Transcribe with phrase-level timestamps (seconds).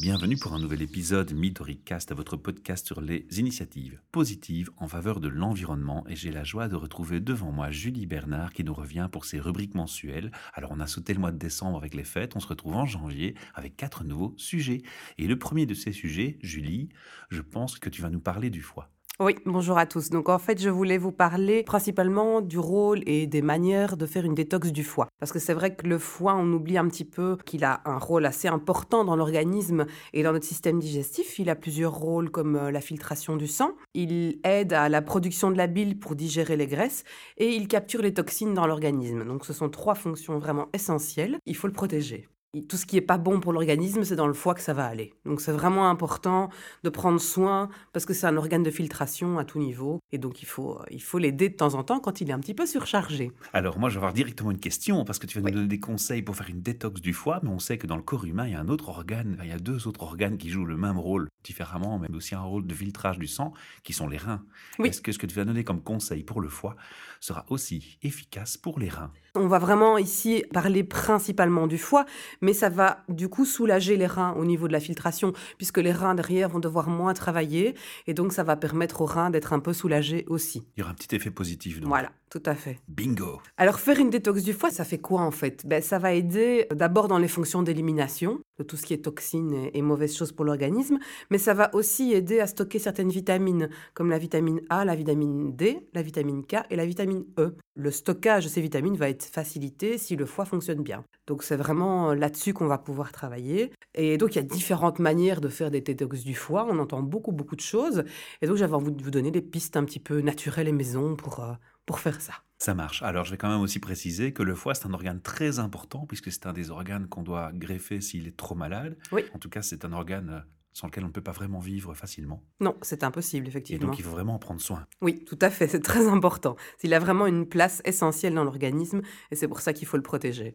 [0.00, 5.26] Bienvenue pour un nouvel épisode Midoricast, votre podcast sur les initiatives positives en faveur de
[5.26, 6.04] l'environnement.
[6.08, 9.40] Et j'ai la joie de retrouver devant moi Julie Bernard qui nous revient pour ses
[9.40, 10.30] rubriques mensuelles.
[10.54, 12.86] Alors, on a sauté le mois de décembre avec les fêtes, on se retrouve en
[12.86, 14.82] janvier avec quatre nouveaux sujets.
[15.18, 16.90] Et le premier de ces sujets, Julie,
[17.28, 18.92] je pense que tu vas nous parler du foie.
[19.20, 20.10] Oui, bonjour à tous.
[20.10, 24.24] Donc en fait, je voulais vous parler principalement du rôle et des manières de faire
[24.24, 25.08] une détox du foie.
[25.18, 27.98] Parce que c'est vrai que le foie, on oublie un petit peu qu'il a un
[27.98, 31.40] rôle assez important dans l'organisme et dans notre système digestif.
[31.40, 33.72] Il a plusieurs rôles comme euh, la filtration du sang.
[33.92, 37.02] Il aide à la production de la bile pour digérer les graisses
[37.38, 39.24] et il capture les toxines dans l'organisme.
[39.24, 41.38] Donc ce sont trois fonctions vraiment essentielles.
[41.44, 42.28] Il faut le protéger
[42.66, 44.86] tout ce qui n'est pas bon pour l'organisme, c'est dans le foie que ça va
[44.86, 45.12] aller.
[45.26, 46.48] Donc c'est vraiment important
[46.82, 50.42] de prendre soin parce que c'est un organe de filtration à tout niveau et donc
[50.42, 52.64] il faut il faut l'aider de temps en temps quand il est un petit peu
[52.64, 53.32] surchargé.
[53.52, 55.80] Alors moi je vais avoir directement une question parce que tu vas nous donner des
[55.80, 58.46] conseils pour faire une détox du foie, mais on sait que dans le corps humain
[58.46, 60.78] il y a un autre organe, il y a deux autres organes qui jouent le
[60.78, 63.52] même rôle différemment, mais aussi un rôle de filtrage du sang
[63.82, 64.42] qui sont les reins.
[64.82, 66.76] Est-ce que ce que tu vas donner comme conseil pour le foie
[67.20, 69.12] sera aussi efficace pour les reins?
[69.34, 72.06] On va vraiment ici parler principalement du foie,
[72.40, 75.92] mais ça va du coup soulager les reins au niveau de la filtration, puisque les
[75.92, 77.74] reins derrière vont devoir moins travailler,
[78.06, 80.66] et donc ça va permettre aux reins d'être un peu soulagés aussi.
[80.76, 81.80] Il y aura un petit effet positif.
[81.80, 81.88] Donc.
[81.88, 82.78] Voilà, tout à fait.
[82.88, 83.40] Bingo.
[83.56, 85.66] Alors faire une détox du foie, ça fait quoi en fait?
[85.66, 89.70] Ben, Ça va aider d'abord dans les fonctions d'élimination de tout ce qui est toxines
[89.72, 90.98] et, mauvaises choses pour l'organisme,
[91.30, 95.54] mais ça va aussi aider à stocker certaines vitamines, comme la vitamine A, la vitamine
[95.54, 97.56] D, la vitamine K et la vitamine E.
[97.74, 101.04] Le stockage de ces vitamines va être facilité si le foie fonctionne bien.
[101.28, 103.70] Donc c'est vraiment là-dessus qu'on va pouvoir travailler.
[103.94, 106.66] Et donc il y a différentes manières de faire des détox du foie.
[106.68, 108.02] On entend beaucoup beaucoup de choses.
[108.40, 111.16] Et donc j'avais envie de vous donner des pistes un petit peu naturelles et maison
[111.16, 111.52] pour, euh,
[111.84, 112.32] pour faire ça.
[112.58, 113.02] Ça marche.
[113.04, 116.06] Alors, je vais quand même aussi préciser que le foie, c'est un organe très important,
[116.06, 118.98] puisque c'est un des organes qu'on doit greffer s'il est trop malade.
[119.12, 119.22] Oui.
[119.32, 120.40] En tout cas, c'est un organe euh,
[120.72, 122.42] sans lequel on ne peut pas vraiment vivre facilement.
[122.58, 123.80] Non, c'est impossible, effectivement.
[123.80, 124.86] Et donc, il faut vraiment en prendre soin.
[125.00, 126.56] Oui, tout à fait, c'est très important.
[126.82, 130.02] Il a vraiment une place essentielle dans l'organisme, et c'est pour ça qu'il faut le
[130.02, 130.54] protéger.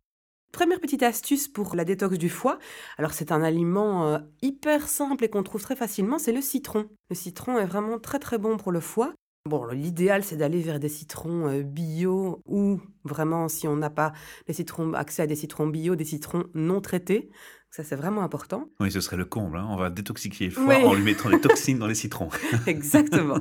[0.53, 2.59] Première petite astuce pour la détox du foie.
[2.99, 6.85] Alors c'est un aliment euh, hyper simple et qu'on trouve très facilement, c'est le citron.
[7.09, 9.15] Le citron est vraiment très très bon pour le foie.
[9.49, 14.13] Bon, l'idéal, c'est d'aller vers des citrons euh, bio ou vraiment, si on n'a pas
[14.93, 17.31] accès à des citrons bio, des citrons non traités.
[17.75, 18.69] Ça, c'est vraiment important.
[18.79, 19.57] Oui, ce serait le comble.
[19.57, 19.65] Hein.
[19.67, 22.29] On va détoxifier le foie en lui mettant des toxines dans les citrons.
[22.67, 23.39] Exactement.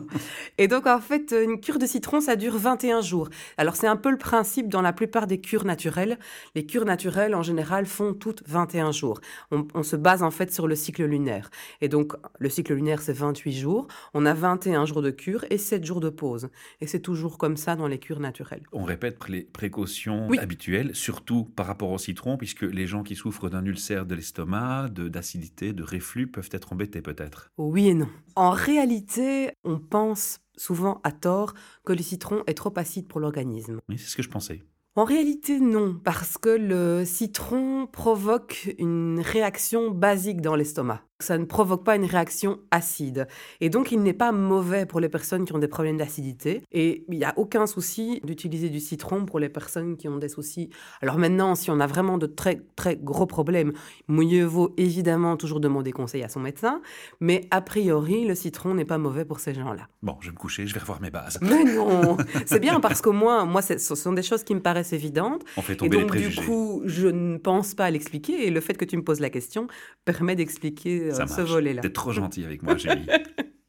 [0.57, 3.29] Et donc, en fait, une cure de citron, ça dure 21 jours.
[3.59, 6.19] Alors, c'est un peu le principe dans la plupart des cures naturelles.
[6.55, 9.21] Les cures naturelles, en général, font toutes 21 jours.
[9.51, 11.51] On, on se base, en fait, sur le cycle lunaire.
[11.83, 13.87] Et donc, le cycle lunaire, c'est 28 jours.
[14.15, 16.49] On a 21 jours de cure et 7 jours de pause.
[16.81, 18.63] Et c'est toujours comme ça dans les cures naturelles.
[18.73, 23.51] On répète les précautions habituelles, surtout par rapport au citron, puisque les gens qui souffrent
[23.51, 27.51] d'un ulcère de l'estomac, d'acidité, de, reflux peuvent être embêtés peut-être.
[27.59, 28.09] Oui et non.
[28.37, 33.81] En réalité, on pense souvent à tort que le citron est trop acide pour l'organisme.
[33.89, 34.63] Oui, c'est ce que je pensais.
[34.95, 41.45] En réalité, non, parce que le citron provoque une réaction basique dans l'estomac ça ne
[41.45, 43.27] provoque pas une réaction acide.
[43.61, 46.63] Et donc, il n'est pas mauvais pour les personnes qui ont des problèmes d'acidité.
[46.73, 50.29] Et il n'y a aucun souci d'utiliser du citron pour les personnes qui ont des
[50.29, 50.71] soucis.
[51.01, 53.73] Alors maintenant, si on a vraiment de très, très gros problèmes,
[54.09, 56.81] mieux vaut évidemment toujours demander conseil à son médecin.
[57.21, 59.89] Mais a priori, le citron n'est pas mauvais pour ces gens-là.
[60.03, 61.39] Bon, je vais me coucher, je vais revoir mes bases.
[61.43, 62.17] Mais non
[62.47, 65.45] C'est bien parce qu'au moins, moi, ce sont des choses qui me paraissent évidentes.
[65.57, 68.47] On fait tomber et donc, du coup, je ne pense pas à l'expliquer.
[68.47, 69.67] Et le fait que tu me poses la question
[70.05, 71.83] permet d'expliquer euh, ce volet-là.
[71.83, 73.07] T'es trop gentil avec moi, Julie.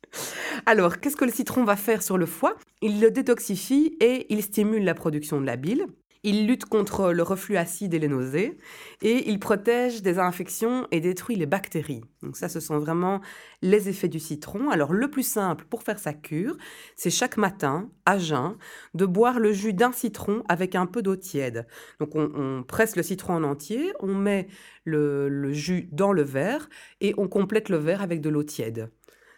[0.65, 2.55] Alors, qu'est-ce que le citron va faire sur le foie?
[2.81, 5.87] Il le détoxifie et il stimule la production de la bile.
[6.25, 8.57] Il lutte contre le reflux acide et les nausées
[9.01, 12.01] et il protège des infections et détruit les bactéries.
[12.21, 13.19] Donc ça, ce sont vraiment
[13.61, 14.69] les effets du citron.
[14.69, 16.57] Alors le plus simple pour faire sa cure,
[16.95, 18.55] c'est chaque matin, à jeun,
[18.93, 21.67] de boire le jus d'un citron avec un peu d'eau tiède.
[21.99, 24.47] Donc on, presse le citron en entier, on met
[24.85, 26.69] le, le jus dans le verre
[27.01, 28.89] et on complète le verre avec de l'eau tiède.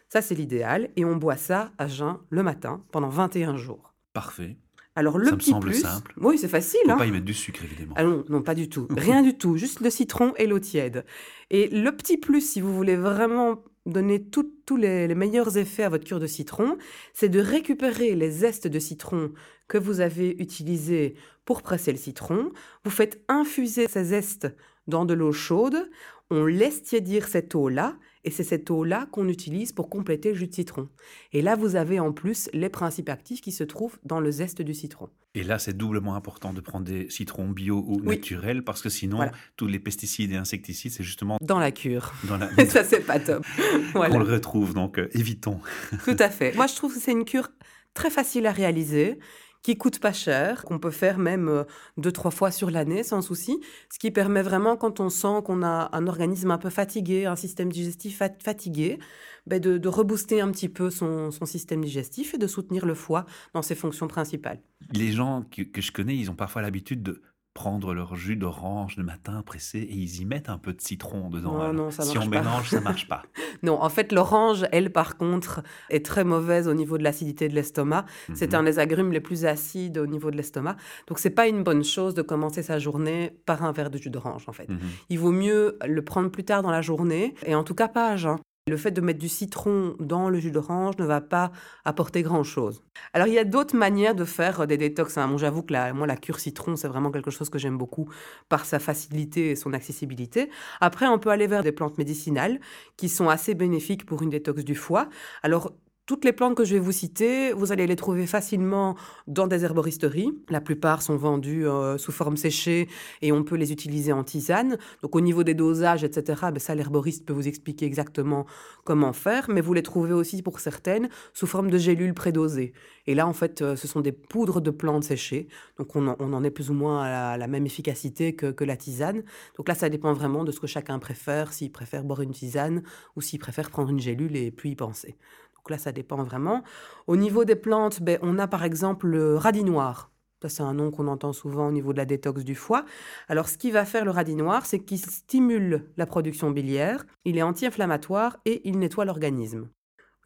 [0.08, 3.92] Ça, c'est l'idéal et on boit ça à jeun le matin pendant 21 jours.
[4.12, 4.56] Parfait.
[4.96, 6.12] Alors le ça petit me semble plus, simple.
[6.16, 6.80] oui c'est facile.
[6.84, 6.96] Faut hein.
[6.96, 7.94] pas y mettre du sucre évidemment.
[7.96, 8.88] Ah non, non, pas du tout.
[8.90, 9.56] Rien du tout.
[9.56, 11.04] Juste le citron et l'eau tiède.
[11.50, 15.88] Et le petit plus, si vous voulez vraiment donner tous les, les, meilleurs effets à
[15.88, 16.76] votre cure de citron,
[17.12, 19.32] c'est de récupérer les zestes de citron
[19.68, 21.14] que vous avez utilisés
[21.44, 22.50] pour presser le citron.
[22.84, 24.48] Vous faites infuser ces zestes
[24.88, 25.90] dans de l'eau chaude,
[26.30, 27.96] on laisse tiédir cette eau-là,
[28.26, 30.88] et c'est cette eau-là qu'on utilise pour compléter le jus de citron.
[31.32, 34.62] Et là, vous avez en plus les principes actifs qui se trouvent dans le zeste
[34.62, 35.08] du citron.
[35.36, 39.20] Et là, c'est doublement important de prendre des citrons bio ou naturels, parce que sinon,
[39.56, 41.38] tous les pesticides et insecticides, c'est justement...
[41.40, 42.12] Dans la cure.
[42.24, 42.48] Dans la...
[42.66, 43.44] ça, c'est pas top.
[43.94, 45.60] On le retrouve, donc euh, évitons.
[46.04, 46.54] Tout à fait.
[46.56, 47.50] Moi, je trouve que c'est une cure
[47.94, 49.18] très facile à réaliser
[49.66, 51.64] qui coûte pas cher, qu'on peut faire même euh,
[51.96, 53.58] deux, trois fois sur l'année sans souci,
[53.92, 57.34] ce qui permet vraiment, quand on sent qu'on a un organisme un peu fatigué, un
[57.34, 59.00] système digestif fatigué,
[59.48, 63.26] ben de, rebooster un petit peu son, son, système digestif et de soutenir le foie
[63.54, 64.60] dans ses fonctions principales.
[64.92, 67.20] Les gens que, que je connais, ils ont parfois l'habitude de
[67.56, 71.30] prendre leur jus d'orange le matin pressé et ils y mettent un peu de citron
[71.30, 71.72] dedans.
[71.72, 73.22] Non, ça si on mélange, ça marche pas.
[73.62, 77.54] non, en fait, l'orange, elle, par contre, est très mauvaise au niveau de l'acidité de
[77.54, 78.04] l'estomac.
[78.34, 78.60] C'est mhm.
[78.60, 80.76] un des agrumes les plus acides au niveau de l'estomac.
[81.08, 84.10] Donc, c'est pas une bonne chose de commencer sa journée par un verre de jus
[84.10, 84.68] d'orange, en fait.
[84.68, 84.78] Mhm.
[85.08, 88.10] Il vaut mieux le prendre plus tard dans la journée et en tout cas pas
[88.10, 88.36] à jeun.
[88.68, 91.52] Le fait de mettre du citron dans le jus d'orange ne va pas
[91.84, 92.82] apporter grand-chose.
[93.12, 95.16] Alors, il y a d'autres manières de faire des détox.
[95.18, 95.36] Hein.
[95.36, 98.10] J'avoue que la, moi, la cure citron, c'est vraiment quelque chose que j'aime beaucoup
[98.48, 100.50] par sa facilité et son accessibilité.
[100.80, 102.58] Après, on peut aller vers des plantes médicinales
[102.96, 105.10] qui sont assez bénéfiques pour une détox du foie.
[105.44, 105.72] Alors,
[106.06, 108.94] toutes les plantes que je vais vous citer, vous allez les trouver facilement
[109.26, 110.32] dans des herboristeries.
[110.48, 112.88] La plupart sont vendues euh, sous forme séchée
[113.22, 114.78] et on peut les utiliser en tisane.
[115.02, 118.46] Donc au niveau des dosages, etc., ben ça l'herboriste peut vous expliquer exactement
[118.84, 119.50] comment faire.
[119.50, 122.72] Mais vous les trouvez aussi pour certaines sous forme de gélules prédosées.
[123.08, 125.48] Et là, en fait, euh, ce sont des poudres de plantes séchées.
[125.76, 129.24] Donc on en, est plus ou moins à la, même efficacité que, que, la tisane.
[129.56, 132.82] Donc là, ça dépend vraiment de ce que chacun préfère, s'il préfère boire une tisane
[133.16, 135.16] ou s'il préfère prendre une gélule et puis y penser.
[135.66, 136.62] Donc là, ça dépend vraiment.
[137.08, 140.12] Au niveau des plantes, ben, on a par exemple le radis noir.
[140.40, 142.84] Ça, c'est un nom qu'on entend souvent au niveau de la détox du foie.
[143.26, 147.36] Alors, ce qui va faire le radis noir, c'est qu'il stimule la production biliaire, il
[147.36, 149.68] est anti-inflammatoire et il nettoie l'organisme.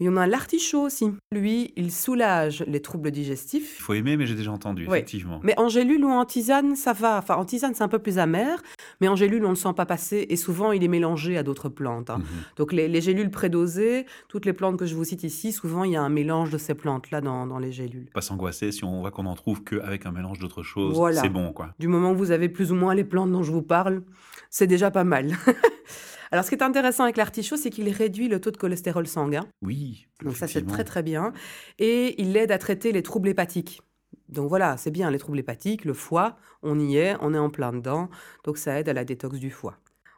[0.00, 1.12] Il y en a l'artichaut aussi.
[1.30, 3.76] Lui, il soulage les troubles digestifs.
[3.78, 5.40] Il faut aimer, mais j'ai déjà entendu, effectivement.
[5.42, 7.18] Mais en gélule ou en tisane, ça va.
[7.18, 8.62] Enfin, en tisane, c'est un peu plus amer,
[9.02, 10.26] mais en gélule, on ne le sent pas passer.
[10.30, 12.08] Et souvent, il est mélangé à d'autres plantes.
[12.08, 12.18] Hein.
[12.18, 12.24] Mhm.
[12.56, 15.96] Donc, les, gélules prédosées, toutes les plantes que je vous cite ici, souvent, il y
[15.96, 18.08] a un mélange de ces plantes-là dans, les gélules.
[18.14, 20.98] Pas s'angoisser si on voit qu'on en trouve qu'avec un mélange d'autres choses.
[21.20, 21.74] C'est bon, quoi.
[21.78, 24.02] Du moment que vous avez plus ou moins les plantes dont je vous parle,
[24.48, 25.36] c'est déjà pas mal.
[26.32, 29.46] Alors, ce qui est intéressant avec l'artichaut, c'est qu'il réduit le taux de cholestérol sanguin.
[29.62, 30.06] Oui.
[30.22, 31.32] Donc, ça, c'est très, très bien.
[31.78, 33.82] Et il aide à traiter les troubles hépatiques.
[34.28, 37.50] Donc voilà, c'est bien, les troubles hépatiques, le foie, on y est, on est en
[37.50, 38.08] plein dedans.
[38.44, 39.76] Donc, ça aide à la détox du foie.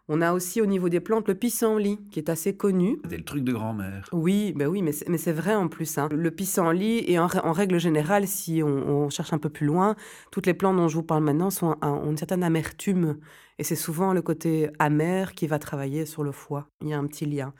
[0.09, 2.99] On a aussi au niveau des plantes le pissenlit, qui est assez connu.
[3.09, 4.09] C'est le truc de grand-mère.
[4.13, 5.97] Oui, ben oui, mais c'est vrai en plus.
[5.97, 6.09] Hein.
[6.11, 9.95] Le pissenlit, et en, règle générale, si on, cherche un peu plus loin,
[10.31, 13.17] toutes les plantes dont je vous parle maintenant sont, ont une certaine amertume.
[13.59, 16.67] Et c'est souvent le côté amer qui va travailler sur le foie.
[16.81, 17.53] Il y a un petit lien.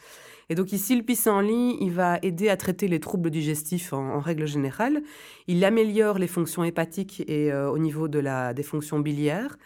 [0.49, 4.47] Et donc ici, le pissenlit, il va aider à traiter les troubles digestifs en, règle
[4.47, 5.03] générale.
[5.47, 9.57] Il améliore les fonctions hépatiques et euh, au niveau de la, des fonctions biliaires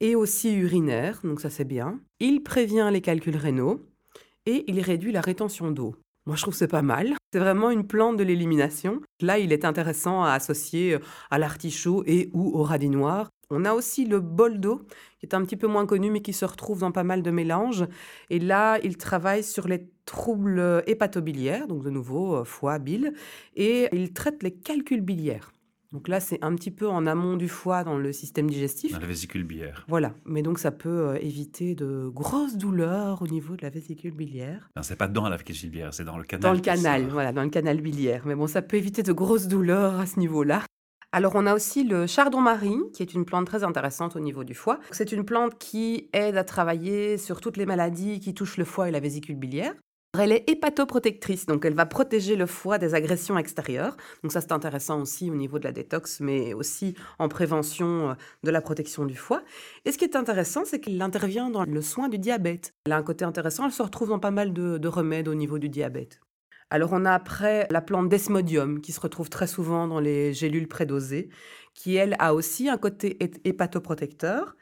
[0.00, 2.00] et aussi urinaire, donc ça c'est bien.
[2.20, 3.80] Il prévient les calculs rénaux
[4.46, 5.96] et il réduit la rétention d'eau.
[6.26, 7.14] Moi, je trouve c'est pas mal.
[7.32, 9.00] C'est vraiment une plante de l'élimination.
[9.20, 10.98] Là, il est intéressant à associer euh,
[11.30, 13.28] à l'artichaut et ou au radis noir.
[13.50, 14.82] On a aussi le bol d'eau,
[15.18, 17.30] qui est un petit peu moins connu, mais qui se retrouve dans pas mal de
[17.30, 17.86] mélanges.
[18.30, 23.14] Et là, il travaille sur les troubles hépatobiliaires, donc de nouveau euh, foie, bile,
[23.56, 25.52] et il traite les calculs biliaires.
[25.94, 28.92] Donc là, c'est un petit peu en amont du foie dans le système digestif.
[28.92, 29.84] Dans la vésicule biliaire.
[29.86, 30.12] Voilà.
[30.24, 34.68] Mais donc, ça peut euh, éviter de grosses douleurs au niveau de la vésicule biliaire.
[34.74, 36.42] Non, c'est pas dans la vésicule biliaire, c'est dans le canal.
[36.42, 38.24] Dans le canal, voilà, dans le canal biliaire.
[38.26, 40.64] Mais bon, ça peut éviter de grosses douleurs à ce niveau-là.
[41.16, 44.52] Alors, on a aussi le chardon-marie, qui est une plante très intéressante au niveau du
[44.52, 44.80] foie.
[44.90, 48.88] C'est une plante qui aide à travailler sur toutes les maladies qui touchent le foie
[48.88, 49.74] et la vésicule biliaire.
[50.18, 53.96] Elle est hépatoprotectrice, donc elle va protéger le foie des agressions extérieures.
[54.24, 58.14] Donc ça c'est intéressant aussi au niveau de la détox, mais aussi en prévention euh,
[58.42, 59.44] de la protection du foie.
[59.84, 62.74] Et ce qui est intéressant, c'est qu'elle intervient dans le soin du diabète.
[62.86, 65.34] Elle a un côté intéressant, elle se retrouve dans pas mal de, de remèdes au
[65.34, 66.20] niveau du diabète.
[66.74, 70.66] Alors on a après la plante desmodium qui se retrouve très souvent dans les gélules
[70.66, 71.28] prédosées,
[71.72, 74.56] qui elle a aussi un côté hépatoprotecteur.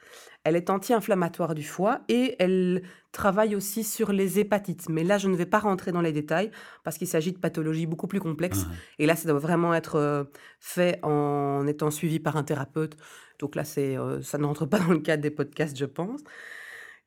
[0.45, 4.91] Elle est anti-inflammatoire du foie et elle travaille aussi sur les hépatites.
[4.91, 6.51] Mais là, je ne vais pas rentrer dans les détails
[6.85, 8.67] parce qu'il s'agit de pathologies beaucoup plus complexes.
[8.67, 8.73] Mmh.
[8.99, 10.25] Et là, ça doit vraiment être euh,
[10.61, 12.95] fait en étant suivi par un thérapeute.
[13.39, 16.21] Donc là, c'est, euh, ça ne rentre pas dans le cadre des podcasts, je pense.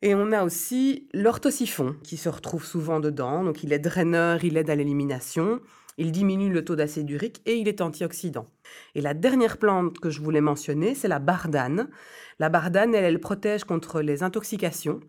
[0.02, 3.44] Et on a aussi l'orthosiphon qui se retrouve souvent dedans.
[3.44, 5.60] Donc il est draineur, il aide à l'élimination.
[5.98, 8.46] Il diminue le taux d'acide urique et il est antioxydant.
[8.94, 11.88] Et la dernière plante que je voulais mentionner, c'est la bardane.
[12.38, 15.00] La bardane, elle, elle protège contre les intoxications,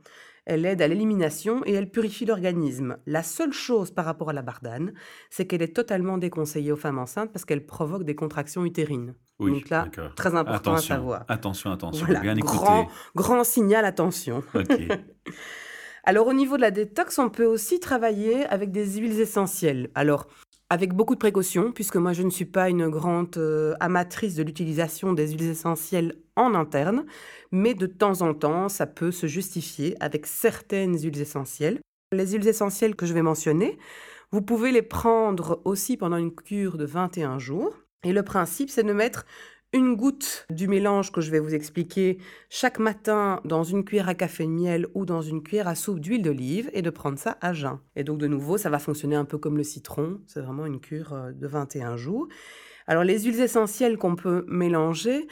[0.47, 2.97] elle aide à l'élimination et elle purifie l'organisme.
[3.05, 4.93] La seule chose par rapport à la bardane,
[5.29, 9.13] c'est qu'elle est totalement déconseillée aux femmes enceintes parce qu'elle provoque des contractions utérines.
[9.39, 11.25] Oui, Donc là, très important Attention, à savoir.
[11.27, 12.05] attention, attention.
[12.05, 12.55] Voilà, Bien écouter.
[12.57, 14.41] grand, grand signal, attention.
[16.03, 19.89] Alors au niveau de la détox, on peut aussi travailler avec des huiles essentielles.
[19.95, 20.27] Alors
[20.69, 24.43] avec beaucoup de précautions, puisque moi je ne suis pas une grande euh, amatrice de
[24.43, 27.05] l'utilisation des huiles essentielles en interne,
[27.51, 31.79] mais de temps en temps, ça peut se justifier avec certaines huiles essentielles.
[32.13, 33.77] Les huiles essentielles que je vais mentionner,
[34.31, 37.75] vous pouvez les prendre aussi pendant une cure de 21 jours.
[38.03, 39.25] Et le principe, c'est de mettre
[39.73, 44.15] une goutte du mélange que je vais vous expliquer chaque matin dans une cuillère à
[44.15, 47.37] café de miel ou dans une cuillère à soupe d'huile d'olive et de prendre ça
[47.41, 47.79] à jeun.
[47.95, 50.79] Et donc de nouveau, ça va fonctionner un peu comme le citron, c'est vraiment une
[50.79, 52.27] cure euh, de 21 jours.
[52.85, 55.27] Alors les huiles essentielles qu'on peut mélanger,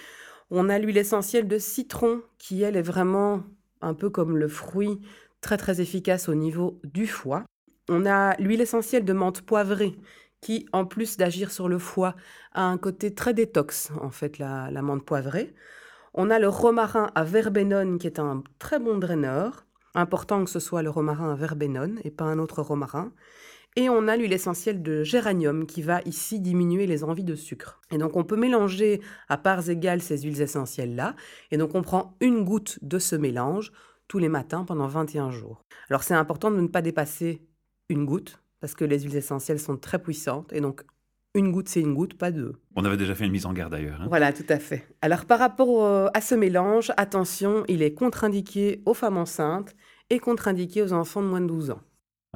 [0.52, 3.44] on a l'huile essentielle de citron qui elle est vraiment
[3.82, 5.02] un peu comme le fruit
[5.42, 7.44] très très efficace au niveau du foie.
[7.90, 9.96] On a l'huile essentielle de menthe poivrée
[10.42, 12.16] qui, en plus d'agir sur le foie,
[12.54, 15.56] a un côté très détox, en fait, la, la menthe poivrée.
[16.14, 19.66] On a le romarin à verbenone, qui est un très bon draineur.
[19.96, 23.12] Important que ce soit le romarin à verbenone et pas un autre romarin.
[23.78, 27.82] Et on a l'huile essentielle de géranium qui va ici diminuer les envies de sucre.
[27.92, 31.16] Et donc on peut mélanger à parts égales ces huiles essentielles-là.
[31.52, 33.74] Et donc on prend une goutte de ce mélange
[34.08, 35.62] tous les matins pendant 21 jours.
[35.90, 37.42] Alors c'est important de ne pas dépasser
[37.90, 40.84] une goutte parce que les huiles essentielles sont très puissantes et donc
[41.34, 42.54] une goutte c'est une goutte, pas deux.
[42.78, 44.00] On avait déjà fait une mise en garde d'ailleurs.
[44.02, 44.06] hein.
[44.08, 44.88] Voilà, tout à fait.
[45.02, 49.76] Alors par rapport euh, à ce mélange, attention, il est contre-indiqué aux femmes enceintes
[50.10, 51.82] et contre-indiqué aux enfants de moins de 12 ans.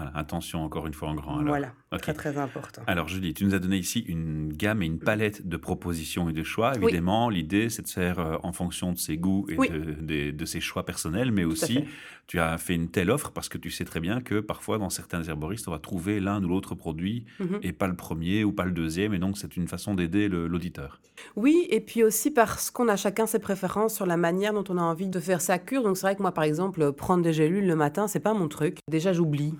[0.02, 1.36] Voilà, attention encore une fois en grand.
[1.40, 1.48] alors.
[1.48, 2.82] Voilà, très très important.
[2.88, 6.34] Alors Julie, tu nous as donné ici une gamme et une palette de propositions et
[6.34, 6.72] de choix.
[6.78, 6.86] Oui.
[6.86, 9.70] Évidemment, l'idée c'est de faire euh, en fonction de ses goûts et Oui.
[9.70, 11.84] de, ses choix personnels, mais Tout aussi
[12.28, 14.92] tu as fait une telle offre parce que tu sais très bien que parfois dans
[14.92, 17.60] certains herboristes on va trouver l'un ou l'autre produit Mhm.
[17.64, 21.02] et pas le premier ou pas le deuxième, et donc c'est une façon d'aider l'auditeur.
[21.36, 24.78] Oui, et puis aussi parce qu'on a chacun ses préférences sur la manière dont on
[24.78, 25.84] a envie de faire sa cure.
[25.84, 28.48] Donc c'est vrai que moi, par exemple, prendre des gélules le matin, c'est pas mon
[28.48, 28.78] truc.
[28.90, 29.54] Déjà, j'oublie.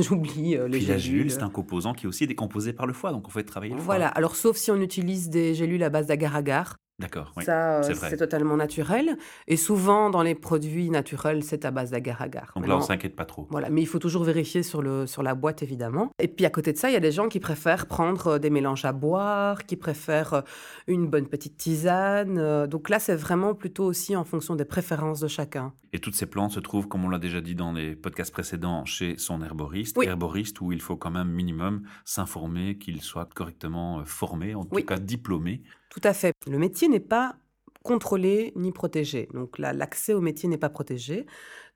[0.08, 2.92] J'oublie euh, les Puis la gélule, c'est un composant qui est aussi décomposé par le
[2.92, 3.96] foie, donc on fait travailler le foie.
[3.96, 6.76] Voilà, alors sauf si on utilise des gélules à base d'agar-agar.
[7.00, 7.44] D'accord, oui.
[7.44, 9.16] Ça, euh, c'est totalement naturel.
[9.48, 12.52] Et souvent, dans les produits naturels, c'est à base d'agar-agar.
[12.54, 13.48] Donc là, on s'inquiète pas trop.
[13.50, 16.10] Voilà, mais il faut toujours vérifier sur, le, sur la boîte, évidemment.
[16.18, 18.38] Et puis à côté de ça, il y a des gens qui préfèrent prendre euh,
[18.38, 20.40] des mélanges à boire, qui préfèrent euh,
[20.86, 22.66] une bonne petite tisane.
[22.66, 25.72] Donc là, c'est vraiment plutôt aussi en fonction des préférences de chacun.
[25.94, 28.84] Et toutes ces plantes se trouvent, comme on l'a déjà dit dans les podcasts précédents,
[28.84, 29.96] chez son herboriste.
[29.96, 30.06] Oui.
[30.06, 34.82] Herboriste où il faut quand même minimum s'informer qu'il soit correctement formé, en Oui.
[34.82, 35.62] tout cas diplômé.
[35.90, 36.32] Tout à fait.
[36.46, 37.36] Le métier n'est pas
[37.82, 39.28] contrôlé ni protégé.
[39.34, 41.26] Donc l'accès au métier n'est pas protégé.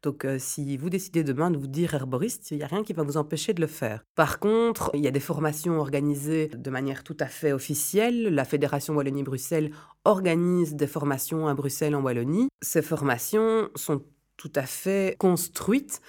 [0.02, 2.92] Donc euh, si vous décidez demain de vous dire herboriste, il n'y a rien qui
[2.92, 4.04] va vous empêcher de le faire.
[4.14, 8.34] Par contre, il y a des formations organisées de manière tout à fait officielle.
[8.34, 9.70] La Fédération Wallonie-Bruxelles
[10.04, 12.48] organise des formations à Bruxelles en Wallonie.
[12.60, 14.02] Ces formations sont
[14.36, 16.00] tout à fait construites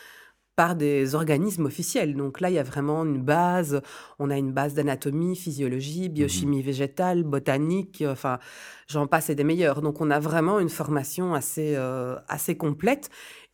[0.55, 2.15] par des organismes officiels.
[2.15, 3.81] Donc là, il y a vraiment une base.
[4.19, 8.39] On a une base d'anatomie, physiologie, biochimie végétale, botanique, euh, enfin,
[8.87, 9.81] j'en passe et des meilleurs.
[9.81, 13.09] Donc on a vraiment une formation assez, euh, assez complète.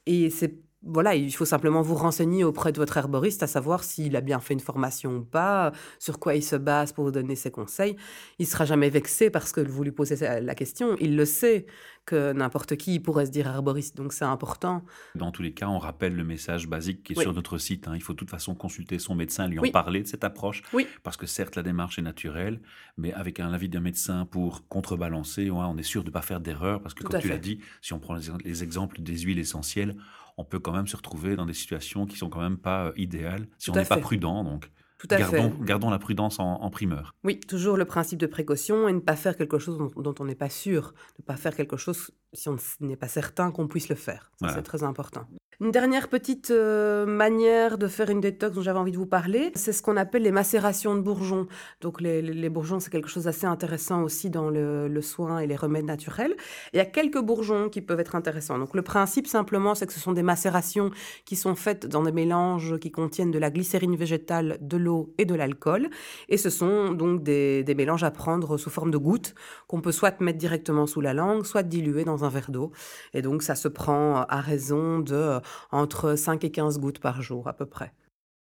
[0.05, 4.15] Et c'est voilà, il faut simplement vous renseigner auprès de votre herboriste à savoir s'il
[4.15, 7.35] a bien fait une formation ou pas, sur quoi il se base pour vous donner
[7.35, 7.95] ses conseils.
[8.39, 10.95] Il sera jamais vexé parce que vous lui posez la question.
[10.99, 11.67] Il le sait
[12.05, 14.83] que n'importe qui pourrait se dire herboriste, donc c'est important.
[15.15, 17.23] Dans tous les cas, on rappelle le message basique qui est Oui.
[17.23, 17.87] sur notre site.
[17.87, 17.93] hein.
[17.95, 20.63] Il faut de toute façon consulter son médecin, lui en parler de cette approche.
[20.73, 20.87] Oui.
[21.03, 22.59] Parce que certes, la démarche est naturelle,
[22.97, 26.21] mais avec un avis d'un médecin pour contrebalancer, ouais, on est sûr de ne pas
[26.21, 26.81] faire d'erreur.
[26.81, 29.39] Parce que, Tout comme tu l'as dit, si on prend les, les exemples des huiles
[29.39, 29.95] essentielles,
[30.37, 32.91] on peut quand même se retrouver dans des situations qui sont quand même pas euh,
[32.95, 34.43] idéales si Tout on n'est pas prudent.
[34.43, 35.65] Donc, Tout à gardons, fait.
[35.65, 37.15] gardons la prudence en, en primeur.
[37.23, 40.25] Oui, toujours le principe de précaution et ne pas faire quelque chose dont, dont on
[40.25, 40.93] n'est pas sûr.
[41.17, 44.31] Ne pas faire quelque chose si on n'est pas certain qu'on puisse le faire.
[44.39, 44.53] Voilà.
[44.55, 45.25] c'est très important.
[45.59, 49.51] Une dernière petite euh, manière de faire une détox dont j'avais envie de vous parler,
[49.53, 51.45] c'est ce qu'on appelle les macérations de bourgeons.
[51.81, 55.85] Donc les, bourgeons, c'est quelque chose d'assez intéressant aussi dans le, soin et les remèdes
[55.85, 56.35] naturels.
[56.73, 58.57] Il y a quelques bourgeons qui peuvent être intéressants.
[58.57, 60.89] Donc le principe simplement, c'est que ce sont des macérations
[61.25, 65.25] qui sont faites dans des mélanges qui contiennent de la glycérine végétale, de l'eau et
[65.25, 65.89] de l'alcool.
[66.29, 69.35] Et ce sont donc des, des mélanges à prendre sous forme de gouttes
[69.67, 72.71] qu'on peut soit mettre directement sous la langue, soit diluer dans un verre d'eau.
[73.13, 75.39] Et donc ça se prend à raison de
[75.71, 77.93] entre 5 et 15 gouttes par jour à peu près.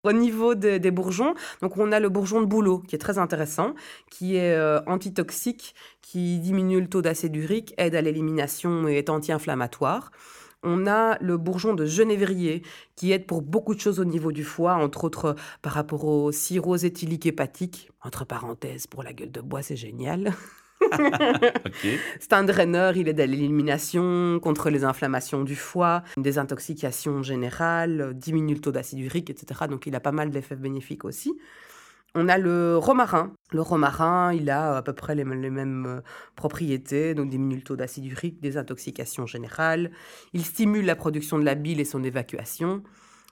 [0.02, 3.74] Au niveau des bourgeons, donc on a le bourgeon de bouleau qui est très intéressant,
[4.10, 9.10] qui est euh, antitoxique, qui diminue le taux d'acide urique, aide à l'élimination et est
[9.10, 10.10] anti-inflammatoire.
[10.62, 12.62] On a le bourgeon de genévrier
[12.96, 16.32] qui aide pour beaucoup de choses au niveau du foie, entre autres par rapport au
[16.32, 17.90] cirrhose éthylique hépatique.
[18.02, 20.32] Entre parenthèses, pour la gueule de bois, c'est génial.
[22.20, 28.12] C'est un draineur, il aide à l'élimination, contre les inflammations du foie, une désintoxication générale,
[28.14, 29.62] diminue le taux d'acide urique, etc.
[29.68, 31.32] Donc il a pas mal d'effets bénéfiques aussi.
[32.14, 33.32] On a le romarin.
[33.52, 36.00] Le romarin, il a à peu près les, mêmes euh,
[36.34, 39.92] propriétés, donc diminue le taux d'acide urique, désintoxication générale.
[40.32, 42.82] Il stimule la production de la bile et son évacuation.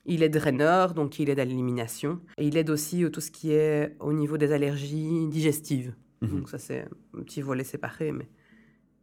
[0.06, 2.20] Il est draineur, donc il aide à l'élimination.
[2.38, 5.92] Et il aide aussi tout ce qui est au niveau des allergies digestives.
[6.20, 6.30] Mhm.
[6.30, 8.28] Donc ça, c'est un petit volet séparé, mais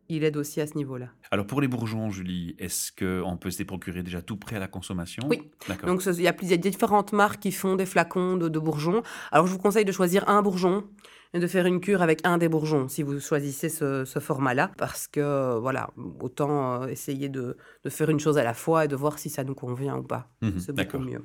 [0.10, 1.10] il aide aussi à ce niveau-là.
[1.32, 4.60] Alors pour les bourgeons, Julie, est-ce qu'on peut se les procurer déjà tout prêt à
[4.60, 5.24] la consommation?
[5.28, 5.50] Oui.
[5.86, 9.02] Donc il y, a, il y a différentes marques qui font des flacons de, bourgeons.
[9.32, 10.84] Alors je vous conseille de choisir un bourgeon
[11.34, 14.72] et de faire une cure avec un des bourgeons si vous choisissez ce, format-là.
[14.78, 15.90] Parce que voilà,
[16.22, 17.58] autant euh, essayer de,
[17.90, 20.30] faire une chose à la fois et de voir si ça nous convient ou pas.
[20.42, 21.24] Mhm, c'est beaucoup mieux.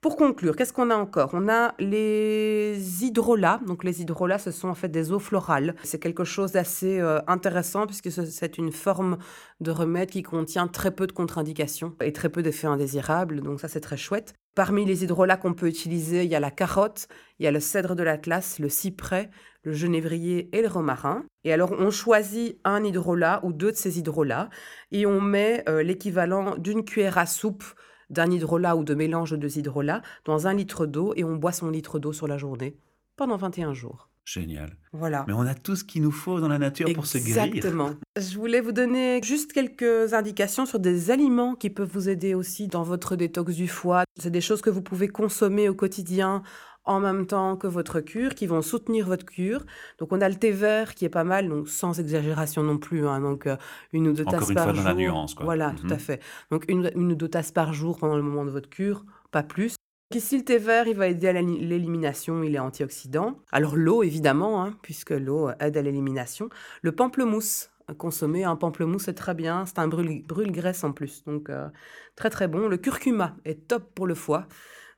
[0.00, 1.30] Pour conclure, qu'est-ce qu'on a encore?
[1.32, 3.60] On a les hydrolats.
[3.66, 5.74] Donc les hydrolats, ce sont en fait des eaux florales.
[5.82, 9.18] C'est quelque chose d'assez euh, intéressant puisque c'est une forme
[9.58, 13.40] de remède qui contient très peu de contre-indications et très peu d'effets indésirables.
[13.40, 14.34] Donc ça, c'est très chouette.
[14.54, 17.08] Parmi les hydrolats qu'on peut utiliser, il y a la carotte,
[17.40, 19.30] il y a le cèdre de l'Atlas, le cyprès,
[19.64, 21.24] le genévrier et le romarin.
[21.42, 24.48] Et alors, on choisit un hydrolat ou deux de ces hydrolats
[24.92, 27.64] et on met euh, l'équivalent d'une cuillère à soupe
[28.10, 31.52] d'un hydrolat ou de mélange de deux hydrolats dans un litre d'eau et on boit
[31.52, 32.76] son litre d'eau sur la journée
[33.16, 34.08] pendant 21 jours.
[34.24, 34.76] Génial.
[34.92, 35.24] Voilà.
[35.26, 37.44] Mais on a tout ce qu'il nous faut dans la nature pour se guérir.
[37.44, 37.92] Exactement.
[38.14, 42.68] Je voulais vous donner juste quelques indications sur des aliments qui peuvent vous aider aussi
[42.68, 44.04] dans votre détox du foie.
[44.20, 46.42] C'est des choses que vous pouvez consommer au quotidien
[46.88, 49.64] en même temps que votre cure, qui vont soutenir votre cure.
[49.98, 53.06] Donc on a le thé vert qui est pas mal, donc sans exagération non plus,
[53.06, 53.56] hein, donc euh,
[53.92, 54.84] une ou deux tasses par jour.
[54.84, 55.44] la nuance, quoi.
[55.44, 56.00] Voilà, tout à mhm.
[56.00, 56.22] fait.
[56.50, 59.42] Donc une, une, ou deux tasses par jour pendant le moment de votre cure, pas
[59.42, 59.76] plus.
[60.14, 63.38] Ici, le thé vert, il va aider à l'élimination, il est antioxydant.
[63.52, 66.48] Alors l'eau, évidemment, hein, puisque l'eau aide à l'élimination.
[66.80, 67.68] Le pamplemousse,
[67.98, 69.66] consommer un pamplemousse, c'est très bien.
[69.66, 71.68] C'est un brûle-graisse en plus, donc euh,
[72.16, 72.68] très très bon.
[72.68, 74.46] Le curcuma est top pour le foie.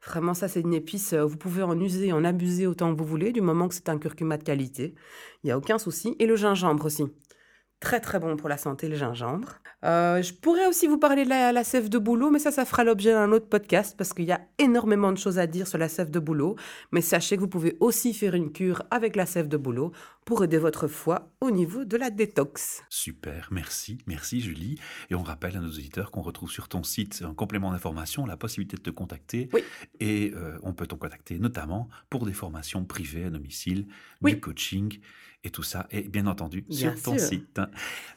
[0.06, 1.12] Vraiment, ça, c'est une épice.
[1.12, 3.88] Euh, vous pouvez en user, en abuser autant que vous voulez, du moment que c'est
[3.88, 4.94] un curcuma de qualité.
[5.42, 6.16] Il n'y a aucun souci.
[6.18, 7.04] Et le gingembre aussi.
[7.80, 9.54] Très, très bon pour la santé, le gingembre.
[9.84, 12.84] Euh, je pourrais aussi vous parler de la, sève de boulot, mais ça, ça fera
[12.84, 15.88] l'objet d'un autre podcast parce qu'il y a énormément de choses à dire sur la
[15.88, 16.56] sève de boulot.
[16.92, 19.92] Mais sachez que vous pouvez aussi faire une cure avec la sève de boulot
[20.26, 22.82] pour aider votre foie au niveau de la détox.
[22.90, 24.78] Super, merci, merci Julie.
[25.08, 28.36] Et on rappelle à nos auditeurs qu'on retrouve sur ton site un complément d'information, la
[28.36, 29.48] possibilité de te contacter.
[29.54, 29.64] Oui.
[30.00, 33.86] Et euh, on peut te contacter notamment pour des formations privées à domicile,
[34.20, 35.00] du coaching
[35.44, 37.60] et tout ça est bien entendu sur ton site.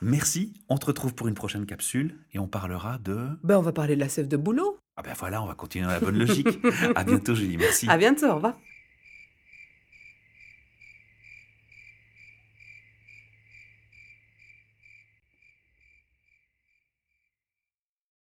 [0.01, 3.29] Merci, on te retrouve pour une prochaine capsule et on parlera de...
[3.43, 4.77] Ben, on va parler de la sève de boulot.
[4.95, 6.47] Ah ben voilà, on va continuer dans la bonne logique.
[6.95, 7.88] à bientôt Julie, merci.
[7.89, 8.55] À bientôt, au revoir.